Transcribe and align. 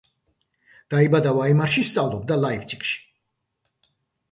დაიბადა 0.93 1.35
ვაიმარში, 1.41 1.85
სწავლობდა 1.91 2.41
ლაიფციგში. 2.47 2.99